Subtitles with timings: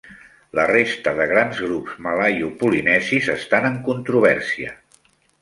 [0.59, 4.75] La resta de grans grups malaiopolinèsis estan en controvèrsia.